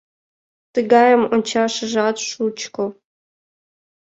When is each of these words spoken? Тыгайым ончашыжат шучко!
Тыгайым 0.73 1.21
ончашыжат 1.33 2.15
шучко! 2.29 2.85